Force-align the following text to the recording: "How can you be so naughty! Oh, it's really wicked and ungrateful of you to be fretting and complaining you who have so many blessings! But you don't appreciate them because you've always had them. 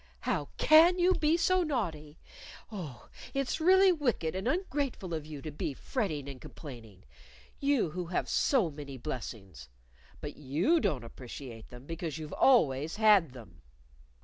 "How 0.21 0.49
can 0.57 0.97
you 0.97 1.13
be 1.13 1.37
so 1.37 1.61
naughty! 1.61 2.17
Oh, 2.71 3.07
it's 3.35 3.61
really 3.61 3.91
wicked 3.91 4.33
and 4.35 4.47
ungrateful 4.47 5.13
of 5.13 5.27
you 5.27 5.43
to 5.43 5.51
be 5.51 5.75
fretting 5.75 6.27
and 6.27 6.41
complaining 6.41 7.03
you 7.59 7.91
who 7.91 8.07
have 8.07 8.27
so 8.27 8.71
many 8.71 8.97
blessings! 8.97 9.69
But 10.19 10.35
you 10.37 10.79
don't 10.79 11.03
appreciate 11.03 11.69
them 11.69 11.85
because 11.85 12.17
you've 12.17 12.33
always 12.33 12.95
had 12.95 13.33
them. 13.33 13.61